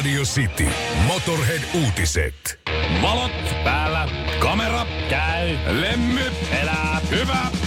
[0.00, 0.68] Radio City.
[1.06, 2.60] Motorhead-uutiset.
[3.02, 3.32] Valot
[3.64, 7.59] päällä, kamera käy, lemmy elää, hyvä.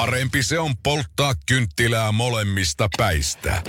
[0.00, 3.62] Parempi se on polttaa kynttilää molemmista päistä.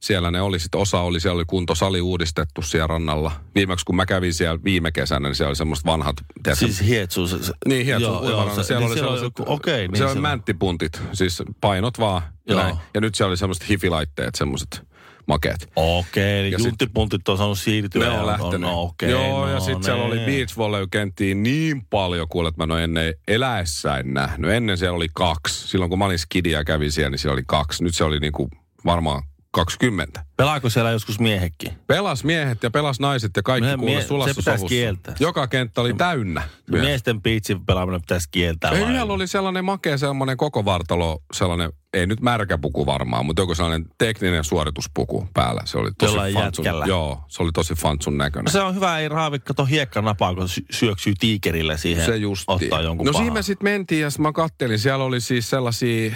[0.00, 3.32] siellä ne oli sitten, osa oli, siellä oli kuntosali uudistettu siellä rannalla.
[3.54, 7.26] Viimeksi kun mä kävin siellä viime kesänä, niin siellä oli semmoiset vanhat, tiedätkö, Siis hietsu.
[7.26, 9.96] Se, se, niin, hietsu, joo, joo, se- siellä niin oli siellä sellaiset, joku- Okei, niin
[9.96, 12.22] siellä oli siellä- mänttipuntit, siis painot vaan.
[12.48, 12.62] Ja, Joo.
[12.62, 12.76] näin.
[12.94, 14.82] ja nyt siellä oli semmoiset hifilaitteet, semmoiset
[15.26, 15.70] makeet.
[15.76, 18.08] Okei, sit- juntipuntit on saanut siirtyä.
[18.08, 18.60] Ne on lähtenyt.
[18.60, 20.26] No, okei, Joo, no, ja sitten siellä oli ne.
[20.26, 24.50] beach volley kenttiin niin paljon, kuule, että mä en ole ennen eläessäin nähnyt.
[24.50, 25.68] Ennen siellä oli kaksi.
[25.68, 27.84] Silloin kun mä olin skidi ja kävin siellä, niin siellä oli kaksi.
[27.84, 28.48] Nyt se oli niinku
[28.84, 29.22] varmaan
[29.52, 30.24] 20.
[30.36, 31.72] Pelaako siellä joskus miehekin?
[31.86, 34.68] Pelas miehet ja pelas naiset ja kaikki kuule mie- se sulassa pitäisi sovussa.
[34.74, 35.14] kieltää.
[35.20, 36.42] Joka kenttä oli täynnä.
[36.70, 36.88] miehiä.
[36.88, 38.70] Miesten piitsin pelaaminen pitäisi kieltää.
[38.70, 43.42] Ei, yhdellä oli sellainen makea, sellainen koko vartalo, sellainen, ei nyt märkä puku varmaan, mutta
[43.42, 45.60] joku sellainen tekninen suorituspuku päällä.
[45.64, 46.86] Se oli tosi Jollain fantsun, jätkällä.
[46.86, 48.44] joo, se oli tosi fantsun näköinen.
[48.44, 52.04] No se on hyvä, ei raavi kato hiekkanapaa, kun sy- syöksyy tiikerille siihen.
[52.04, 52.44] Se just.
[52.46, 53.24] Ottaa jonkun No pahan.
[53.24, 56.14] siinä me sitten mentiin ja sit mä kattelin, siellä oli siis sellaisia,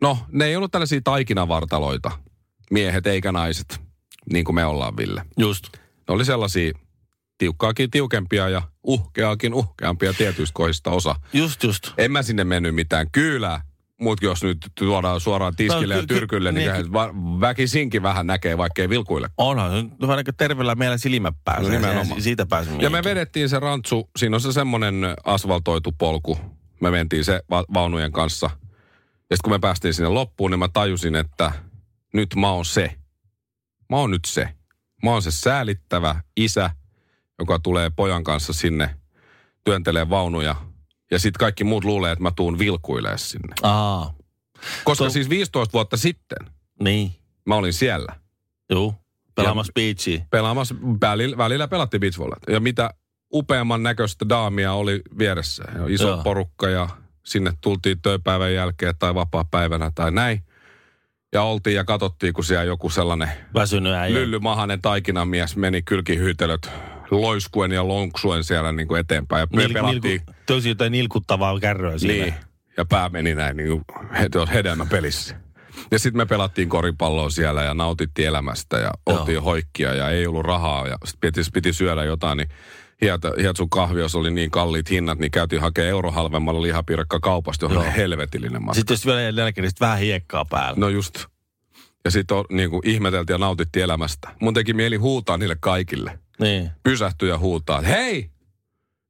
[0.00, 2.10] no ne ei ollut tällaisia taikinavartaloita,
[2.70, 3.80] miehet eikä naiset,
[4.32, 5.22] niin kuin me ollaan Ville.
[5.38, 5.64] Just.
[6.08, 6.72] Ne oli sellaisia
[7.38, 11.14] tiukkaakin tiukempia ja uhkeaakin uhkeampia tietyistä kohdista osa.
[11.32, 11.90] Just, just.
[11.98, 13.62] En mä sinne mennyt mitään kyylää,
[14.00, 18.02] mutta jos nyt tuodaan suoraan tiskille No, ja ky- ky- tyrkylle, niin, niin, va- väkisinkin
[18.02, 19.28] vähän näkee, vaikkei vilkuille.
[19.38, 21.62] Onhan vähän niin terveellä meillä silmät pääsee.
[21.64, 22.06] No nimenomaan.
[22.06, 26.38] Si- Siitä pääsee Ja me vedettiin se rantsu, siinä on se semmoinen asfaltoitu polku.
[26.80, 28.46] Me mentiin se va- vaunujen kanssa.
[29.30, 31.52] Ja sitten kun me päästiin sinne loppuun, niin mä tajusin, että
[32.12, 32.96] nyt mä oon se.
[33.90, 34.48] Mä oon nyt se.
[35.02, 36.70] Mä oon se säälittävä isä,
[37.38, 38.94] joka tulee pojan kanssa sinne,
[39.64, 40.56] työntelee vaunuja.
[41.10, 43.54] Ja sitten kaikki muut luulee, että mä tuun vilkuilee sinne.
[43.62, 44.14] Aa,
[44.84, 46.38] Koska To- siis 15 vuotta sitten
[46.82, 47.12] niin.
[47.46, 48.16] mä olin siellä.
[48.72, 48.94] Juu.
[49.34, 50.24] Pelaamassa beachia.
[50.30, 52.52] pelaamassa, välillä, välillä pelattiin beachvolleyta.
[52.52, 52.90] Ja mitä
[53.34, 55.64] upeamman näköistä daamia oli vieressä.
[55.88, 56.22] Iso Joo.
[56.22, 56.88] porukka ja
[57.24, 60.44] sinne tultiin työpäivän jälkeen tai vapaa-päivänä tai näin.
[61.32, 64.14] Ja oltiin ja katsottiin, kun siellä joku sellainen Väsynyt äijä.
[64.14, 66.70] lyllymahainen taikinamies meni kylkihyytelöt
[67.10, 69.40] loiskuen ja lonksuen siellä niin kuin eteenpäin.
[69.40, 72.24] Ja me Nil, pelattiin, nilku, tosi jotain nilkuttavaa kärryä siinä.
[72.24, 72.34] niin,
[72.76, 73.84] ja pää meni näin niin kuin
[74.18, 75.36] he- hedelmä pelissä.
[75.90, 79.18] Ja sitten me pelattiin koripalloa siellä ja nautittiin elämästä ja Joo.
[79.20, 82.48] oltiin hoikkia ja ei ollut rahaa ja sitten piti, piti syödä jotain, niin
[83.02, 87.92] Hiet- Hietsun kahvios oli niin kalliit hinnat, niin käytiin hakemaan euro halvemmalla lihapirkka kaupasta, johon
[87.92, 88.74] helvetillinen matka.
[88.74, 90.80] Sitten jos vielä jälkeen, niin vähän hiekkaa päällä.
[90.80, 91.24] No just.
[92.04, 94.28] Ja sitten niin ihmeteltiin ja nautittiin elämästä.
[94.40, 96.18] Mun teki mieli huutaa niille kaikille.
[96.40, 96.70] Niin.
[96.82, 98.30] Pysähtyä ja huutaa, hei,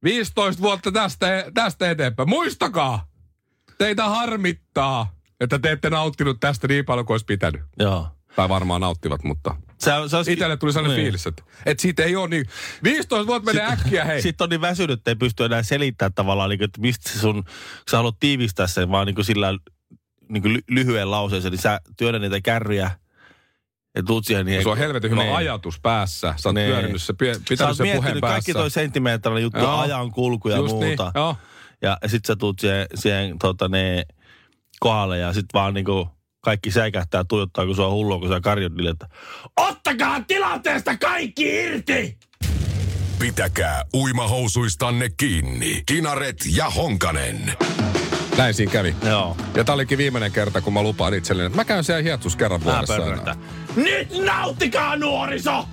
[0.03, 3.07] 15 vuotta tästä, tästä eteenpäin, muistakaa,
[3.77, 7.61] teitä harmittaa, että te ette nauttinut tästä niin paljon kuin olisi pitänyt.
[7.79, 8.07] Joo.
[8.35, 11.05] Tai varmaan nauttivat, mutta Se, se olisi, itselle tuli sellainen niin.
[11.05, 12.45] fiilis, että, että siitä ei ole niin,
[12.83, 14.21] 15 vuotta menee äkkiä, hei.
[14.21, 17.19] Sitten on niin väsynyt, että ei pysty enää selittämään tavallaan, niin kuin, että mistä se
[17.19, 17.43] sun,
[17.91, 19.57] sä haluat tiivistää sen vaan niin kuin sillä
[20.29, 22.91] niin ly, lyhyen lauseeseen, niin sä työnnät niitä kärryjä
[23.95, 24.45] ja tuut siihen.
[24.45, 25.35] Niin Se on helvetin hyvä niin.
[25.35, 26.33] ajatus päässä.
[26.37, 26.71] Sä oot Niin.
[26.71, 28.19] pyörinyt se, pitänyt sen puheen päässä.
[28.21, 29.77] kaikki toi sentimetrinen juttu, Joo.
[29.79, 31.03] ajan kulku ja Just muuta.
[31.03, 31.37] Niin, joo.
[31.81, 34.05] Ja, ja sit sä tuut siihen, siihen tota, ne,
[34.79, 36.09] kohdalle ja sit vaan niinku
[36.43, 39.07] kaikki säikähtää tuijottaa, kun se on hullua, kun sä karjot niille, että
[39.57, 42.17] ottakaa tilanteesta kaikki irti!
[43.19, 45.83] Pitäkää uimahousuistanne kiinni.
[45.85, 47.53] Kinaret ja Honkanen.
[48.37, 48.95] Näin siinä kävi.
[49.05, 49.37] Joo.
[49.55, 52.63] Ja tää olikin viimeinen kerta, kun mä lupaan itselleni, että mä käyn siellä hietsus kerran
[52.63, 52.97] vuodessa.
[53.75, 55.65] Nyt nauttikaa nuoriso!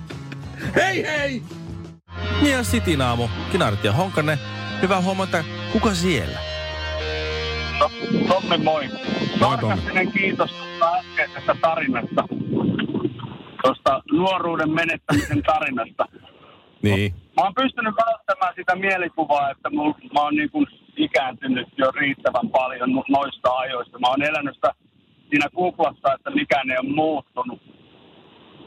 [0.75, 1.43] Hei hei!
[2.41, 3.27] Niin ja Sitin aamu.
[3.51, 4.39] Kinarit ja Honkanen.
[4.81, 5.43] Hyvää huomenta.
[5.71, 6.50] Kuka siellä?
[8.27, 8.89] Tommi, moi.
[9.39, 10.11] Moi, Tommi.
[10.13, 12.23] Kiitos tuosta äskeisestä tarinasta.
[13.63, 16.05] Tuosta nuoruuden menettämisen tarinasta.
[16.81, 17.13] Niin.
[17.37, 20.67] Mä oon pystynyt välttämään sitä mielikuvaa, että mul, mä oon niin kuin
[20.97, 23.99] ikääntynyt jo riittävän paljon no- noista ajoista.
[23.99, 24.71] Mä oon elänyt sitä
[25.29, 27.61] siinä kuplassa, että mikään ei ole muuttunut.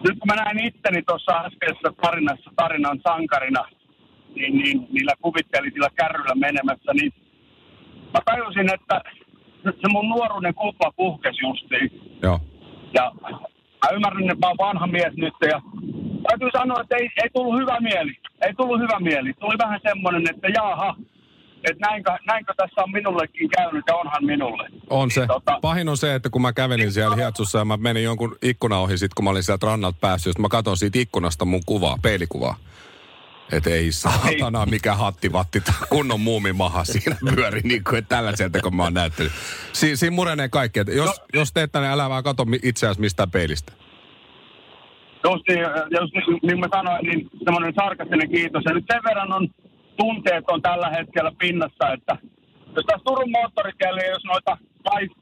[0.04, 3.64] Nyt kun mä näin itteni tuossa äskeisessä tarinassa tarinan sankarina,
[4.34, 7.12] niin, niin niillä kuvittelin sillä kärryllä menemässä, niin
[8.14, 8.96] mä tajusin, että
[9.64, 11.86] se mun nuoruuden kupla puhkesi justiin.
[12.22, 12.40] Joo.
[12.94, 13.12] Ja
[13.84, 15.60] mä ymmärrän, että mä oon vanha mies nyt ja
[16.28, 18.12] täytyy sanoa, että ei, ei tullut hyvä mieli.
[18.46, 19.32] Ei tullut hyvä mieli.
[19.40, 20.96] Tuli vähän semmoinen, että jaaha,
[21.70, 24.68] että näinkö, näinkö tässä on minullekin käynyt ja onhan minulle.
[24.90, 25.20] On se.
[25.24, 28.78] Tota- Pahin on se, että kun mä kävelin siellä hietsussa ja mä menin jonkun ikkuna
[28.78, 32.56] ohi sit, kun mä olin sieltä rannalta päässyt, mä katson siitä ikkunasta mun kuvaa, peilikuvaa.
[33.52, 38.76] Et ei saatana mikä hattivatti, tää kunnon muumimaha siinä pyöri, niin kuin että tällaiselta kun
[38.76, 39.32] mä oon näyttänyt.
[39.72, 43.72] Si- siinä murenee kaikki, että jos, jos teet tänne, älä vaan kato itseäsi mistään peilistä.
[45.24, 45.60] Just, niin,
[46.00, 48.62] just niin, niin mä sanoin, niin semmoinen sarkastinen kiitos.
[48.64, 49.48] Ja nyt sen verran on
[49.96, 52.16] tunteet on tällä hetkellä pinnassa, että
[52.76, 54.56] jos tässä Turun moottoritiellä, jos noita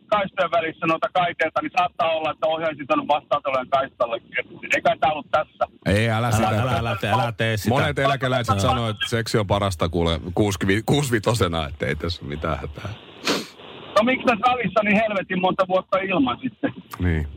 [0.06, 4.38] kaistojen välissä noita kaiteita, niin saattaa olla, että ohjaisit on vastaanotolle kaistallekin.
[4.38, 5.64] Et Eikä tämä ollut tässä.
[5.86, 6.48] Ei, älä sitä.
[6.48, 7.68] Älä, älä, älä, tee, älä tee sitä.
[7.74, 12.88] Monet eläkeläiset sanoo, että seksi on parasta kuule kuusivi- kuusivitosena, että ei tässä mitään hätää.
[13.98, 16.74] No miksi tässä on niin helvetin monta vuotta ilman sitten?
[16.98, 17.28] Niin.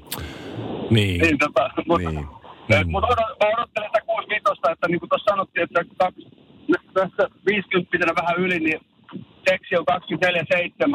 [0.90, 1.22] Niin.
[1.22, 2.28] Niin, tota, mutta, Niin.
[2.70, 2.92] niin.
[2.92, 6.28] mutta odot, mä odottelen sitä 65, että niin kuin tuossa sanottiin, että kaksi,
[6.94, 8.80] tässä 50 vähän yli, niin
[9.50, 9.86] seksi on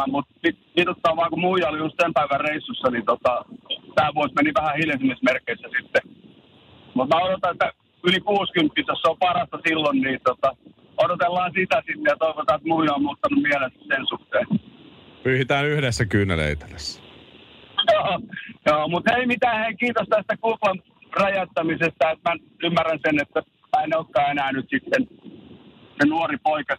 [0.06, 3.44] 24-7, mutta vit- vituttaa vaan, kun muija oli just sen päivän reissussa, niin tota,
[3.94, 6.02] tämä vuosi meni vähän hiljaisemmissa merkeissä sitten.
[6.94, 7.72] Mutta mä odotan, että
[8.08, 10.56] yli 60, jos se on parasta silloin, niin tota,
[10.96, 14.46] odotellaan sitä sitten ja toivotaan, että muija on muuttanut mielensä sen suhteen.
[15.22, 17.02] Pyyhitään yhdessä kyyneleitä tässä.
[17.92, 18.20] Joo,
[18.66, 20.82] joo mutta ei mitään, hei, kiitos tästä kuplan
[21.20, 23.42] räjäyttämisestä, että mä ymmärrän sen, että
[23.76, 25.08] mä en olekaan enää nyt sitten
[26.00, 26.76] se nuori poika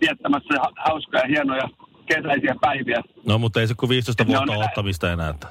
[0.00, 1.68] viettämässä ha- hauskoja, hienoja
[2.06, 3.02] kesäisiä päiviä.
[3.26, 5.28] No, mutta ei se kuin 15 Ne vuotta ottamista enää.
[5.28, 5.46] Että.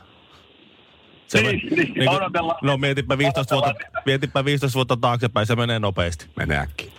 [1.34, 1.46] Niin,
[1.76, 2.58] niin, kuin- odotellaan.
[2.62, 3.74] No mietipä 15, vuotta,
[4.06, 6.26] mietipä 15 vuotta taaksepäin, se menee nopeasti.
[6.36, 6.92] Menee äkkiä.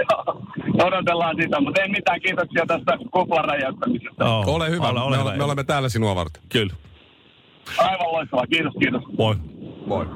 [0.86, 4.24] Odotellaan sitä, mutta ei mitään kiitoksia tästä kuplan räjäyttämisestä.
[4.24, 4.88] Oh, Ole hyvä.
[4.88, 5.36] Ole, ole me, hyvä.
[5.36, 6.42] me olemme täällä sinua varten.
[6.48, 6.74] Kyllä.
[7.78, 9.02] Aivan loistavaa, kiitos, kiitos.
[9.18, 9.36] Moi.
[9.86, 10.06] Moi.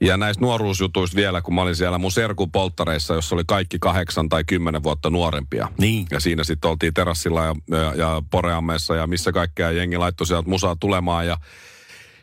[0.00, 4.28] Ja näistä nuoruusjutuista vielä, kun mä olin siellä mun serkun polttareissa, jossa oli kaikki kahdeksan
[4.28, 5.68] tai kymmenen vuotta nuorempia.
[5.78, 6.06] Niin.
[6.10, 10.50] Ja siinä sitten oltiin terassilla ja, ja, ja Poreammeessa ja missä kaikkea jengi laittoi sieltä
[10.50, 11.26] musaa tulemaan.
[11.26, 11.36] Ja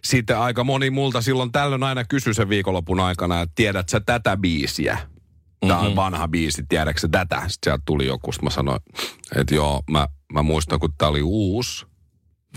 [0.03, 4.37] sitten aika moni multa silloin tällöin aina kysyi sen viikonlopun aikana, että tiedät sä tätä
[4.37, 4.97] biisiä?
[5.67, 7.35] Tämä on vanha biisi, tiedätkö tätä?
[7.35, 8.79] Sitten sieltä tuli joku, sitten mä sanoin,
[9.35, 11.85] että joo, mä, mä muistan, kun tää oli uusi.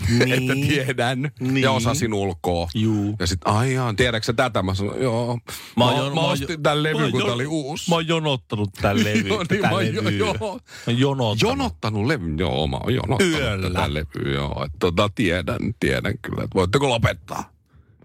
[0.09, 0.31] Niin.
[0.33, 1.31] Että tiedän.
[1.39, 1.57] Niin.
[1.61, 2.67] Ja osasin ulkoa.
[2.75, 3.15] Juu.
[3.19, 4.61] Ja sitten, ai jaa, tiedätkö tätä?
[4.63, 5.39] Mä sanoin, joo.
[5.77, 7.89] Mä, mä, jon- mä ostin jo- tämän mä levyn, kun jo- tää oli uusi.
[7.89, 9.27] Mä oon jonottanut tämän levy.
[9.27, 10.33] Joo, niin, tätä mä oon jo- joo.
[10.33, 10.45] Mä
[10.87, 11.41] oon jonottanut.
[11.41, 13.69] Jonottanut levyn, joo, mä oon jonottanut Yöllä.
[13.69, 14.63] tätä levyä, joo.
[14.65, 17.49] Että tota, tiedän, tiedän kyllä, että voitteko lopettaa?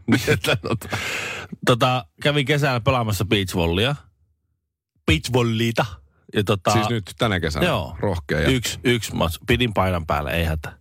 [0.65, 0.97] Tota,
[1.67, 3.97] Tota, kävin kesällä pelaamassa beachvollia.
[5.07, 5.87] Beachvolliita.
[6.35, 7.97] Ja tota, siis nyt tänä kesänä Joo.
[8.01, 8.41] rohkea.
[8.49, 9.39] Yksi, yksi match.
[9.47, 10.73] Pidin painan päälle, ei hätä.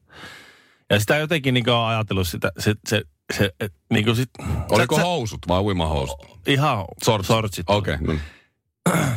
[0.94, 4.30] Ja sitä jotenkin niin on ajatellut sitä, se, se, se et, niin kuin sit,
[4.70, 6.40] Oliko sä, housut vai uimahousut?
[6.48, 7.28] Ihan Sortsit.
[7.28, 7.70] sortsit.
[7.70, 8.20] Okei, okay, no.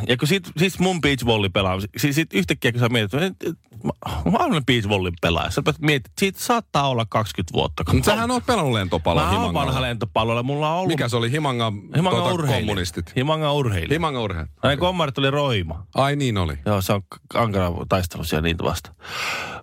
[0.09, 3.57] Ja kun sit, siis mun beachvolley pelaa, siis sit yhtäkkiä kun sä mietit, että et,
[3.85, 3.91] mä,
[4.31, 5.51] mä olen beachvolley pelaaja.
[5.51, 7.85] Sä mietit, että siitä saattaa olla 20 vuotta.
[7.93, 10.89] Mutta sähän oot pelannut lentopallon Mä oon vanha lentopallolla, mulla on ollut...
[10.89, 11.31] Mikä se oli?
[11.31, 12.61] Himanga, Himanga tota, urheilija.
[12.61, 13.17] kommunistit.
[13.17, 13.95] Himanga urheilija.
[13.95, 14.51] Himanga urheilijat.
[14.63, 15.87] Näin kommarit oli Roima.
[15.95, 16.59] Ai niin oli.
[16.67, 17.03] Joo, se on
[17.35, 18.95] ankara taistelu siellä niitä vasta.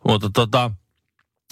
[0.07, 0.71] Mutta tota,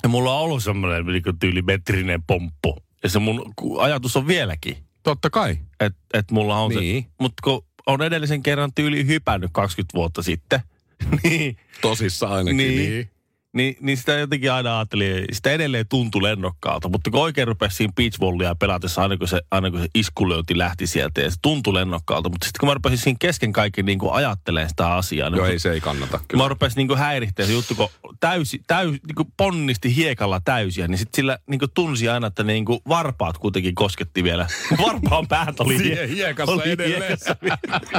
[0.04, 2.78] ja mulla on ollut semmoinen niin tyylimetrinen pomppu.
[3.04, 5.58] Ja se mun ajatus on vieläkin, Totta kai.
[5.80, 7.04] että et mulla on Niin.
[7.04, 7.10] se.
[7.20, 10.60] Mutta kun on edellisen kerran tyyli hypännyt 20 vuotta sitten,
[11.24, 12.58] niin, Tosissa ainakin.
[12.58, 12.78] Niin.
[12.92, 13.10] Niin.
[13.54, 13.76] Niin.
[13.76, 17.94] niin, niin sitä jotenkin aina ajattelin, sitä edelleen tuntui lennokkaalta, mutta kun oikein rupesi siinä
[17.96, 22.30] beachvollia pelatessa, aina kun se, aina kun se iskulöinti lähti sieltä, ja se tuntui lennokkaalta,
[22.30, 25.46] mutta sitten kun mä rupesin siinä kesken kaiken niin kuin ajattelemaan sitä asiaa, niin Joo,
[25.46, 26.44] kun- ei se ei kannata kyllä.
[26.44, 27.90] Mä rupesin niinku häirittämään se juttu, kun
[28.20, 33.38] täysi, täys, niinku ponnisti hiekalla täysiä, niin sit sillä niinku tunsi aina, että niinku varpaat
[33.38, 34.48] kuitenkin kosketti vielä.
[34.88, 37.02] Varpaan päät oli, Siihen hiekassa oli edelleen.
[37.02, 37.36] hiekassa.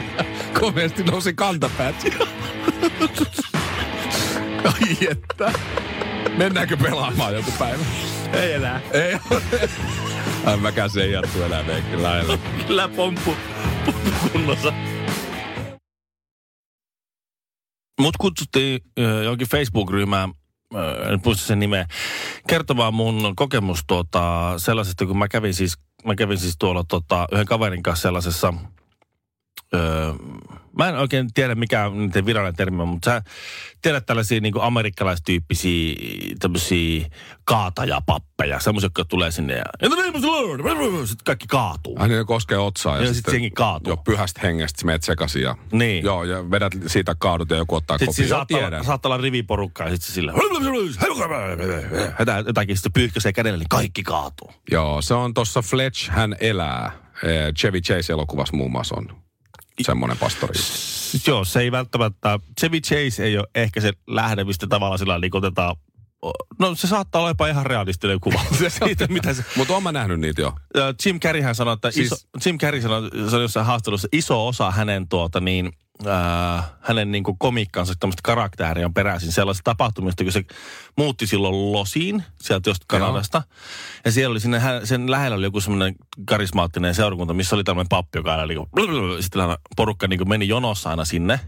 [0.60, 1.96] Komeasti nousi kantapäät.
[4.64, 5.52] Ai että.
[6.36, 7.84] Mennäänkö pelaamaan joku päivä?
[8.32, 8.80] Ei enää.
[8.92, 9.42] Ei ole.
[10.44, 12.38] Ai mäkään se ei jatku enää meikki lailla.
[12.66, 13.36] Kyllä pomppu,
[13.84, 14.72] pomppu kunnossa.
[18.00, 18.80] Mut kutsuttiin
[19.24, 20.32] johonkin Facebook-ryhmään,
[21.12, 21.86] en muista sen nimeä,
[22.48, 27.46] kertomaan mun kokemus tuota, sellaisesta, kun mä kävin siis, mä kävin siis tuolla tota, yhden
[27.46, 28.54] kaverin kanssa sellaisessa,
[29.74, 30.14] ö,
[30.78, 33.22] mä en oikein tiedä mikä on niiden virallinen termi, on, mutta sä
[33.82, 35.94] tiedät tällaisia niin kuin amerikkalaistyyppisiä
[36.38, 37.06] tämmöisiä
[37.44, 39.64] kaatajapappeja, semmoisia, jotka tulee sinne ja
[41.06, 41.96] sitten kaikki kaatuu.
[41.98, 42.98] Ai niin ne koskee otsaa.
[43.00, 43.90] Ja sit jengi kaatuu.
[43.90, 45.56] Joo, pyhästä hengestä sä meet sekaisin ja...
[45.72, 46.04] Niin.
[46.04, 49.86] Joo, ja vedät siitä kaadut ja joku ottaa Sitten siinä Joo, saattaa, saattaa olla riviporukkaa
[49.86, 50.32] ja sitten sillä
[52.46, 54.52] jotakin sitten pyyhkäisee kädellä, niin kaikki kaatuu.
[54.70, 56.92] Joo, se on tuossa Fletch, hän elää.
[57.24, 59.22] Eh, Chevy Chase-elokuvassa muun muassa on
[59.80, 60.58] semmoinen pastori.
[60.58, 65.18] Siis joo, se ei välttämättä, Chevy Chase ei ole ehkä se lähde, mistä tavallaan sillä
[65.18, 65.76] niin otetaan,
[66.58, 68.40] no se saattaa olla jopa ihan realistinen kuva
[68.84, 70.52] siitä, mitä se, Mutta oon mä nähnyt niitä jo.
[71.06, 74.70] Jim Carreyhän sanoi, että Siis- iso, Jim Carrey sanoi, se oli jossain haastattelussa, iso osa
[74.70, 75.72] hänen tuota niin,
[76.06, 80.44] äh, hänen niin kuin komikkansa tämmöistä karakteria on peräisin sellaisesta tapahtumista, kun se
[80.96, 83.42] muutti silloin Losiin sieltä just Kanadasta.
[84.04, 87.88] Ja siellä oli sinne, hän- sen lähellä oli joku semmoinen karismaattinen seurakunta, missä oli tämmöinen
[87.88, 88.68] pappi, joka aina niin kuin,
[89.22, 89.42] sitten
[89.76, 91.40] porukka niin kuin meni jonossa aina sinne.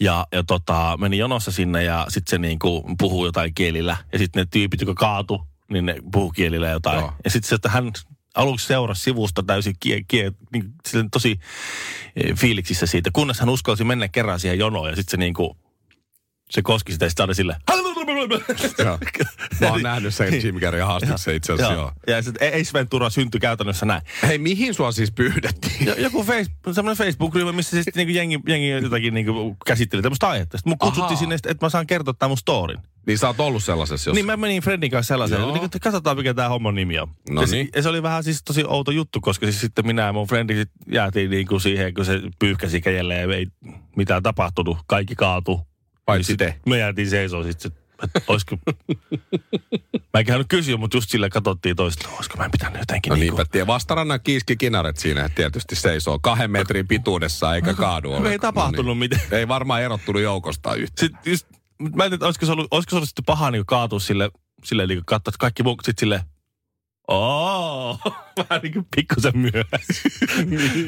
[0.00, 3.96] Ja, ja tota, meni jonossa sinne ja sitten se niinku puhuu jotain kielillä.
[4.12, 5.40] Ja sitten ne tyypit, jotka kaatu,
[5.70, 6.98] niin ne puhuu kielillä jotain.
[6.98, 7.12] Joo.
[7.24, 7.92] Ja sitten se, että hän
[8.34, 10.74] aluksi seurasi sivusta täysin kie, kie, niin,
[11.10, 11.40] tosi
[12.16, 15.56] eh, fiiliksissä siitä, kunnes hän uskalsi mennä kerran siihen jonoon ja sitten se niinku,
[16.50, 17.56] se koski sitä ja sitten aina sille.
[18.84, 18.98] Joo.
[19.60, 21.92] Mä oon nähnyt sen Jim Carrey haastattelun itse asiassa, joo.
[22.06, 24.02] Ja sitten Ace Ventura syntyi käytännössä näin.
[24.22, 25.86] Hei, mihin sua siis pyydettiin?
[25.86, 30.58] Jo- Joku face, semmoinen Facebook-ryhmä, missä sitten niinku jengi, jengi jotakin niinku käsitteli tämmöistä aihetta.
[30.58, 32.78] Sitten mun kutsuttiin sinne, että mä saan kertoa tämän mun storin.
[33.06, 34.14] Niin sä oot ollut sellaisessa, jos...
[34.14, 35.52] Niin mä menin Fredin kanssa sellaiseen, Joo.
[35.54, 37.08] niin, että katsotaan mikä tämä homman nimi on.
[37.30, 37.68] No ja, niin.
[37.76, 40.54] ja se oli vähän siis tosi outo juttu, koska siis sitten minä ja mun frendi
[40.54, 43.46] sit jäätiin niin kuin siihen, kun se pyyhkäsi kädellä ja ei
[43.96, 44.78] mitään tapahtunut.
[44.86, 45.60] Kaikki kaatu.
[46.06, 46.54] Paitsi Niin te.
[46.66, 47.72] Me jäätiin seisoo sitten,
[48.04, 48.56] että olisiko...
[50.14, 53.20] mä en käynyt kysyä, mutta just sillä katsottiin toista, olisiko mä pitänyt jotenkin No niin
[53.20, 53.66] niinpä, tie.
[53.66, 58.94] Vastarannan kiiski kinaret siinä tietysti seisoo kahden metrin pituudessa eikä kaadu Me ei tapahtunut no
[58.94, 59.22] mitään.
[59.22, 59.34] niin.
[59.34, 61.00] Ei varmaan erottunut joukosta yhtä.
[61.00, 61.46] Sitten just,
[61.94, 64.30] mä en tiedä, olisiko se ollut, olisiko se ollut sitten paha niin kaatua sille,
[64.64, 66.24] sille niin katsoa, että kaikki muut sitten sille,
[67.08, 67.98] Oo,
[68.38, 70.08] vähän niin kuin pikkusen myöhässä.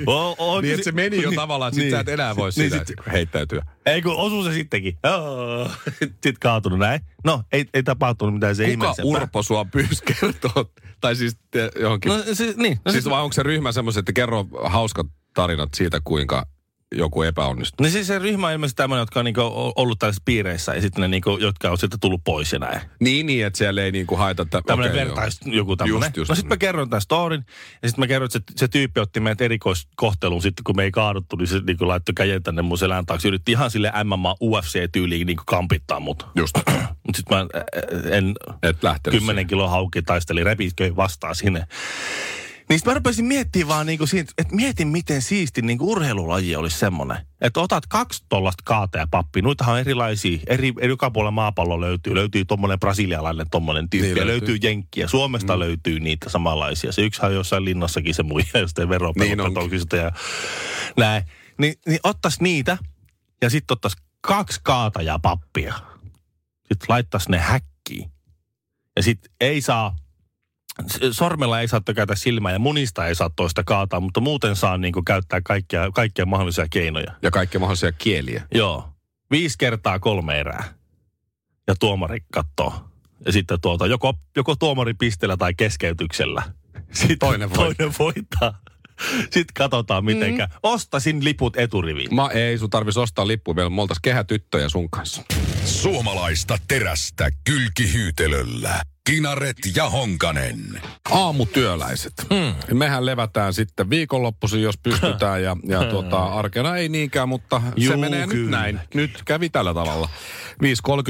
[0.06, 2.50] O- o- Niin, että se meni jo niin, tavallaan, että sit sä et enää voi
[2.56, 3.66] niin, sit- heittäytyä.
[3.86, 4.98] Ei kun osuu se sittenkin.
[5.04, 5.70] Oo.
[6.00, 7.00] Sitten kaatunut näin.
[7.24, 8.94] No, ei, ei tapahtunut mitään se Kuka.
[9.02, 10.64] Urpo sua pyysi kertoa?
[11.00, 12.08] Tai siis te, johonkin...
[12.12, 12.78] No, se, niin.
[12.84, 16.46] No, siis siis, vai onko se ryhmä semmoiset, että kerro hauskat tarinat siitä, kuinka
[16.94, 17.86] joku epäonnistui?
[17.86, 19.40] no siis se ryhmä on ilmeisesti tämmöinen, jotka on niinku
[19.76, 22.80] ollut tällaisissa piireissä ja sitten ne, niinku, jotka on sitten tullut pois ja näin.
[23.00, 24.42] Niin, niin, että siellä ei niinku haita...
[24.42, 25.08] Että, Tämmöinen okay, joo.
[25.08, 26.06] vertais, joku tämmöinen.
[26.06, 26.28] Just, just.
[26.28, 27.44] no sitten mä kerron tämän storin,
[27.82, 30.90] ja sitten mä kerron, että se, se tyyppi otti meidät erikoiskohteluun sitten, kun me ei
[30.90, 33.28] kaaduttu, niin se niin laittoi käden tänne mun selän taakse.
[33.28, 36.26] Yritti ihan sille MMA UFC-tyyliin niin kampittaa mut.
[36.34, 36.54] Just,
[37.06, 37.46] Mutta sitten mä
[38.10, 39.20] en, et lähtenyt.
[39.20, 41.66] 10 kilo hauki taisteli, repitkö vastaan sinne.
[42.68, 46.78] Niin sit mä rupesin miettimään vaan niinku siitä, että mietin miten siisti niinku urheilulaji olisi
[46.78, 47.16] semmoinen.
[47.40, 52.14] Että otat kaksi tollasta kaatajapappi, noitahan on erilaisia, eri, eri joka puolella maapallo löytyy.
[52.14, 54.48] Löytyy tommonen brasilialainen tommonen tyyppi, Niin niin löytyy.
[54.48, 54.68] löytyy.
[54.70, 55.08] jenkkiä.
[55.08, 55.58] Suomesta mm.
[55.60, 56.92] löytyy niitä samanlaisia.
[56.92, 59.28] Se yksihän on jossain linnassakin se muija, jostain Niin onkin.
[59.28, 60.12] veropetoksista ja
[60.96, 61.24] näin.
[61.58, 62.78] Ni, niin ottas niitä
[63.42, 65.74] ja sitten ottas kaksi kaatajapappia.
[66.58, 68.10] Sitten laittas ne häkkiin.
[68.96, 69.96] Ja sitten ei saa
[71.10, 74.92] sormella ei saa tökätä silmää ja munista ei saa toista kaataa, mutta muuten saa niin
[74.92, 77.12] kuin käyttää kaikkia, kaikkia mahdollisia keinoja.
[77.22, 78.42] Ja kaikkia mahdollisia kieliä.
[78.54, 78.88] Joo.
[79.30, 80.64] Viisi kertaa kolme erää.
[81.66, 82.90] Ja tuomari katsoo.
[83.26, 86.42] Ja sitten tuota, joko, joko tuomari pisteellä tai keskeytyksellä.
[86.92, 87.64] Sitten Toinen voittaa.
[87.74, 88.58] toinen voittaa.
[89.20, 90.46] Sitten katsotaan mitenkä.
[90.46, 90.58] Mm.
[90.62, 92.14] Ostasin liput eturiviin.
[92.14, 93.70] Mä ei, sun tarvis ostaa lippu vielä.
[93.70, 95.22] Me oltais kehätyttöjä sun kanssa.
[95.64, 98.82] Suomalaista terästä kylkihyytelöllä.
[99.10, 100.80] Kinaret ja Honkanen.
[101.10, 102.12] Aamutyöläiset.
[102.34, 102.78] Hmm.
[102.78, 105.42] Mehän levätään sitten viikonloppuisin, jos pystytään.
[105.42, 108.58] Ja, ja tuota, arkena ei niinkään, mutta Juu, se menee nyt kyllä.
[108.58, 108.80] näin.
[108.94, 110.08] Nyt kävi tällä tavalla.
[110.62, 110.68] 5.30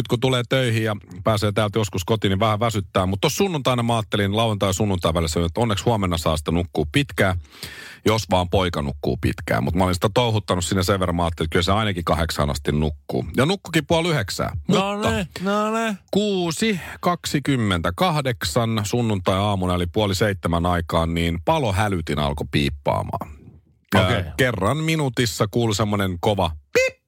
[0.08, 3.06] kun tulee töihin ja pääsee täältä joskus kotiin, niin vähän väsyttää.
[3.06, 6.88] Mutta tuossa sunnuntaina mä ajattelin lauantai ja sunnuntai välissä, että onneksi huomenna saa sitä nukkuu
[6.92, 7.38] pitkään,
[8.06, 9.64] jos vaan poika nukkuu pitkään.
[9.64, 12.72] Mutta mä olin sitä touhuttanut sinne sen verran, mä että kyllä se ainakin kahdeksan asti
[12.72, 13.24] nukkuu.
[13.36, 14.56] Ja nukkukin puoli yhdeksää.
[14.68, 15.96] No Mutta ne, no ne.
[16.16, 23.30] 6.28 sunnuntai-aamuna, eli puoli seitsemän aikaan, niin palohälytin alkoi piippaamaan.
[23.94, 26.98] Ää, Kerran minuutissa kuului semmoinen kova pip.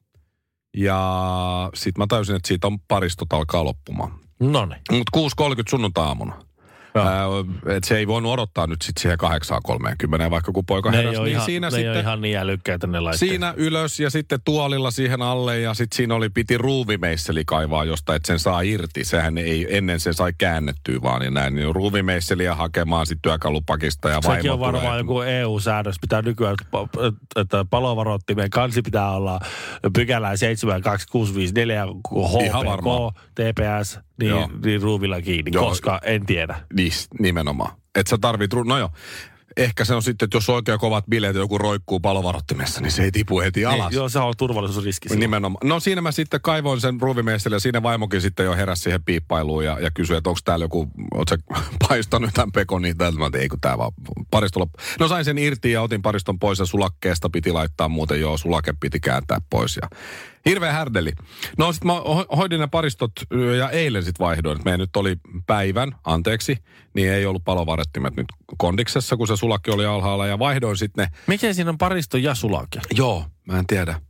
[0.77, 4.13] Ja sitten mä täysin, että siitä on paristot alkaa loppumaan.
[4.41, 4.81] No ne.
[4.91, 5.25] Mutta 6.30
[5.71, 6.46] sunnuntai-aamuna.
[6.97, 7.07] Joo.
[7.09, 9.19] Ää, et se ei voinut odottaa nyt sitten siihen
[10.25, 12.01] 8.30, vaikka kun poika Ne heräsi, niin ihan, siinä ne sitten...
[12.01, 13.31] ihan niin älykkäitä ne laitteet.
[13.31, 18.15] Siinä ylös ja sitten tuolilla siihen alle ja sitten siinä oli piti ruuvimeisseli kaivaa josta,
[18.15, 19.05] että sen saa irti.
[19.05, 21.55] Sehän ei, ennen se sai käännettyä vaan ja näin.
[21.55, 24.99] Niin ruuvimeisseliä hakemaan sitten työkalupakista ja vaimo Sekin on varmaan tulee.
[24.99, 25.97] joku EU-säädös.
[26.01, 29.41] Pitää nykyään, että pa- että palovaroittimen kansi pitää olla
[29.93, 31.87] pykälää 72654
[32.45, 33.13] Ihan varmaan.
[33.13, 34.51] HPK, TPS, niin, Joo.
[34.65, 35.69] niin ruuvilla kiinni, Joo.
[35.69, 36.57] koska en tiedä.
[36.73, 36.86] Niin,
[37.21, 37.73] nimenomaan.
[37.95, 38.91] Että sä tarvit, ru- no joo.
[39.57, 42.91] Ehkä se on sitten, että jos on oikein kovat bileet ja joku roikkuu palovarottimessa, niin
[42.91, 43.91] se ei tipu heti alas.
[43.91, 45.09] Niin, joo, se on turvallisuusriski.
[45.09, 45.21] silloin.
[45.21, 45.69] Nimenomaan.
[45.69, 49.65] No siinä mä sitten kaivoin sen ruuvimeistelle ja siinä vaimokin sitten jo heräsi siihen piippailuun
[49.65, 51.37] ja, ja kysyi, että onko täällä joku, oot sä
[51.89, 53.19] paistanut tämän pekon niin täältä.
[53.19, 53.93] Mä ei kun tää vaan
[54.31, 54.79] paristo loppu.
[55.01, 58.75] No sain sen irti ja otin pariston pois ja sulakkeesta piti laittaa muuten joo, sulake
[58.81, 59.89] piti kääntää pois ja
[60.47, 61.13] Hirveä härdeli.
[61.59, 63.13] No sit mä ho- hoidin ne paristot
[63.59, 64.59] ja eilen sit vaihdoin.
[64.65, 66.57] Meidän nyt oli päivän, anteeksi,
[66.95, 68.27] niin ei ollut palovarettimet nyt
[68.59, 72.35] kondiksessa, kun se sulakki oli alhaalla ja vaihdoin sitten ne Miksi siinä on paristo ja
[72.35, 72.81] sulake?
[72.97, 74.01] Joo, mä en tiedä.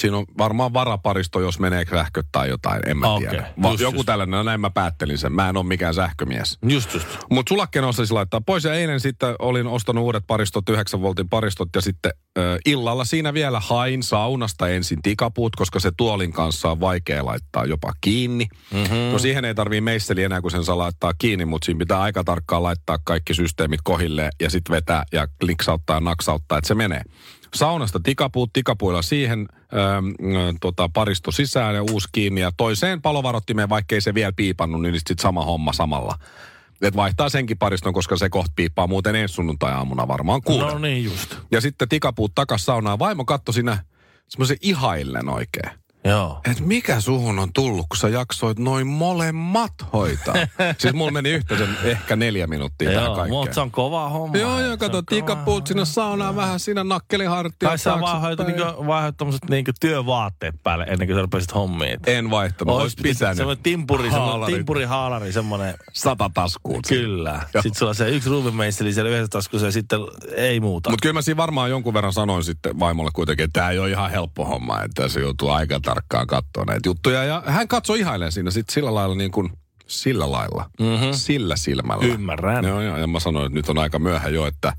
[0.00, 3.52] Siinä on varmaan varaparisto, jos menee sähköt tai jotain, en mä Okei, tiedä.
[3.62, 4.06] Va- just, joku just.
[4.06, 5.32] tällainen, no näin mä päättelin sen.
[5.32, 6.58] Mä en ole mikään sähkömies.
[6.68, 7.06] Just just.
[7.30, 11.68] Mutta sulakkeen osaisi laittaa pois ja eilen sitten olin ostanut uudet paristot, 9 voltin paristot
[11.74, 16.80] ja sitten ö, illalla siinä vielä hain saunasta ensin tikapuut, koska se tuolin kanssa on
[16.80, 18.46] vaikea laittaa jopa kiinni.
[18.72, 18.96] Mm-hmm.
[19.12, 22.24] No siihen ei tarvii meisseli enää, kun sen saa laittaa kiinni, mutta siinä pitää aika
[22.24, 27.02] tarkkaan laittaa kaikki systeemit kohille ja sitten vetää ja kliksauttaa ja naksauttaa, että se menee.
[27.54, 33.68] Saunasta tikapuut, tikapuilla siihen ö, ö, tota, paristo sisään ja uusi kiinni ja toiseen palovarottimeen,
[33.68, 36.18] vaikkei se vielä piipannut, niin sitten sama homma samalla.
[36.82, 40.68] Et vaihtaa senkin pariston, koska se kohta piippaa muuten ensi sunnuntai-aamuna varmaan kuulen.
[40.68, 41.36] No niin just.
[41.50, 42.98] Ja sitten tikapuut takas saunaan.
[42.98, 43.84] Vaimo katto siinä
[44.28, 45.70] semmoisen ihaillen oikein.
[46.08, 46.40] Joo.
[46.50, 50.34] Et mikä suhun on tullut, kun sä jaksoit noin molemmat hoitaa?
[50.78, 53.38] siis mulla meni yhteensä ehkä neljä minuuttia tähän Joo, kaikkeen.
[53.38, 54.36] mutta se on kova homma.
[54.36, 57.68] Joo, joo, kato, tikapuut sinne saunaan vähän siinä nakkelihartia.
[57.68, 62.00] Tai sä vaihdoit, niinku, vaihdoit tommoset niinku työvaatteet päälle ennen kuin sä rupesit hommiin.
[62.06, 63.36] En vaihtanut, olisi pitänyt.
[63.36, 64.54] Semmoinen timpuri, Haalari.
[64.54, 65.74] timpuri haalari, semmoinen.
[65.92, 66.82] Sata taskuun.
[66.88, 67.40] Kyllä.
[67.54, 67.62] Joo.
[67.62, 70.00] Sitten sulla on se yksi ruuvimeisteli siellä yhdessä taskussa ja sitten
[70.36, 70.90] ei muuta.
[70.90, 73.90] Mutta kyllä mä siinä varmaan jonkun verran sanoin sitten vaimolle kuitenkin, että tämä ei ole
[73.90, 77.24] ihan helppo homma, että se joutuu aika tarkkaan katsoa näitä juttuja.
[77.24, 79.52] Ja hän katsoi ihailen siinä sitten sillä lailla niin kuin,
[79.86, 81.12] sillä lailla, mm-hmm.
[81.12, 82.06] sillä silmällä.
[82.06, 82.64] Ymmärrän.
[82.64, 84.72] Joo, joo, ja mä sanoin, että nyt on aika myöhä jo, että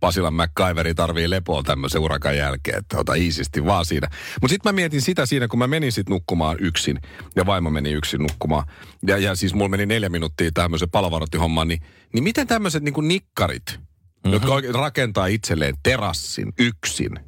[0.00, 4.08] Pasilan McCaiveri tarvii lepoa tämmöisen urakan jälkeen, että ota iisisti vaan siinä.
[4.40, 7.00] Mutta sitten mä mietin sitä siinä, kun mä menin sitten nukkumaan yksin,
[7.36, 8.66] ja vaimo meni yksin nukkumaan,
[9.06, 11.80] ja, ja siis mulla meni neljä minuuttia tämmöisen palovarottihommaan, niin,
[12.14, 14.32] niin miten tämmöiset niinku nikkarit, mm-hmm.
[14.32, 17.20] jotka oikein rakentaa itselleen terassin yksin,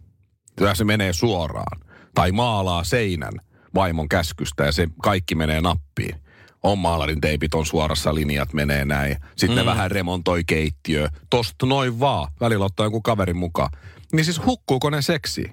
[0.61, 1.86] ja se menee suoraan,
[2.17, 3.33] tai maalaa seinän
[3.75, 6.15] vaimon käskystä, ja se kaikki menee nappiin
[6.63, 9.17] on maalarin teipit on suorassa, linjat menee näin.
[9.37, 9.67] Sitten mm.
[9.67, 11.09] vähän remontoi keittiö.
[11.31, 12.33] Tosta noin vaan.
[12.41, 13.71] Välillä ottaa joku kaverin mukaan.
[14.13, 15.51] Niin siis hukkuuko ne seksi?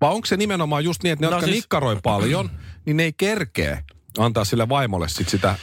[0.00, 2.50] Vai onko se nimenomaan just niin, että ne, No jotka siis- nikkaroi paljon,
[2.86, 3.84] niin ne ei kerkee
[4.18, 5.54] antaa sille vaimolle sit sitä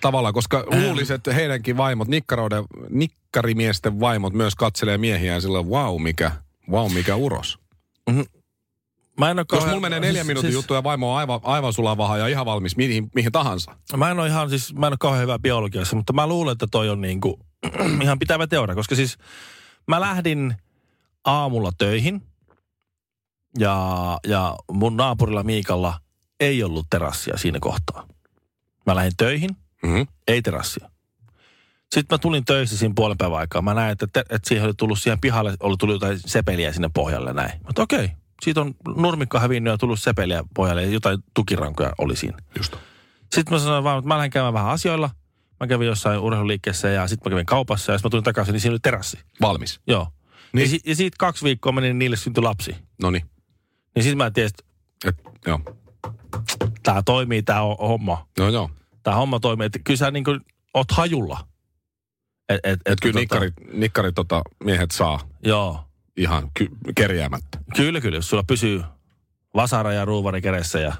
[0.00, 6.32] tavallaan, koska luulisi, että heidänkin vaimot, nikkaroiden, nikkarimiesten vaimot myös katselee miehiään sillä wow, mikä,
[6.70, 7.58] wow, mikä uros.
[9.18, 11.40] Mä en ole Jos mulla menee neljä siis- minuutin siis- juttu ja vaimo on aivan,
[11.42, 13.76] aivan sulavaha ja ihan valmis mihin, mihin tahansa.
[13.96, 16.66] Mä en ole ihan siis, mä en ole kauhean hyvä biologiassa, mutta mä luulen, että
[16.70, 17.40] toi on niinku
[18.02, 19.18] ihan pitävä teoria, koska siis
[19.88, 20.54] mä lähdin
[21.24, 22.22] aamulla töihin
[23.58, 26.00] ja, ja mun naapurilla Miikalla
[26.40, 28.06] ei ollut terassia siinä kohtaa.
[28.86, 29.50] Mä lähdin töihin,
[29.82, 30.06] Mm-hmm.
[30.28, 30.90] ei terassia.
[31.94, 33.62] Sitten mä tulin töissä siinä puolen päivän aikaa.
[33.62, 37.32] Mä näin, että, että siihen oli tullut siihen pihalle, oli tullut jotain sepeliä sinne pohjalle
[37.32, 37.50] näin.
[37.62, 38.10] Mä okei,
[38.44, 42.38] siitä on nurmikko hävinnyt ja tullut sepeliä pohjalle ja jotain tukirankoja oli siinä.
[42.56, 42.76] Just.
[43.34, 45.10] Sitten mä sanoin vaan, että mä lähden käymään vähän asioilla.
[45.60, 48.60] Mä kävin jossain urheiluliikkeessä ja sitten mä kävin kaupassa ja sitten mä tulin takaisin, niin
[48.60, 49.18] siinä oli terassi.
[49.40, 49.80] Valmis.
[49.86, 50.08] Joo.
[50.52, 50.62] Niin.
[50.64, 52.76] Ja, si- ja siitä kaksi viikkoa meni, niin niille syntyi lapsi.
[53.02, 53.24] No niin.
[53.94, 55.60] Niin sitten mä tiesin, että Et, joo.
[56.82, 58.28] tämä toimii, tämä homma.
[58.38, 58.70] No joo.
[59.02, 59.66] Tämä homma toimii.
[59.66, 60.40] Että kyllä sä niin kuin
[60.74, 61.46] oot hajulla.
[62.48, 65.84] Et, et, et, Kyllä tota- nikkari, nikkari tota, miehet saa Joo.
[66.16, 67.58] Ihan ky- kerjäämättä.
[67.76, 68.16] Kyllä, kyllä.
[68.18, 68.82] Jos sulla pysyy
[69.54, 70.92] vasara ja ruuvari kädessä ja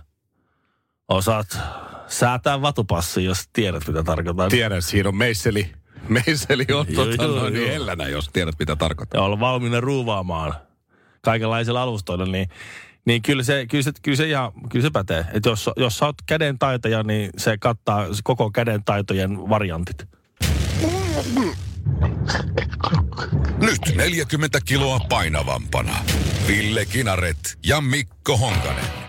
[1.08, 1.58] osaat
[2.06, 4.50] säätää vatupassi, jos tiedät, mitä tarkoitan.
[4.50, 5.72] Tiedän, siinä on meisseli.
[6.08, 7.66] Meisseli on Joo, tota, joo, noin joo.
[7.66, 9.20] hellänä, jos tiedät, mitä tarkoittaa.
[9.20, 10.54] ja olla valmiina ruuvaamaan
[11.20, 12.48] kaikenlaisilla alustoilla, niin,
[13.04, 15.24] niin kyllä, se, kyllä, se, kyllä, se ihan, kyllä se pätee.
[15.32, 20.08] Että jos, jos sä oot käden taitaja, niin se kattaa koko käden taitojen variantit.
[23.58, 25.96] Nyt 40 kiloa painavampana.
[26.46, 29.04] Ville Kinaret ja Mikko Honkanen.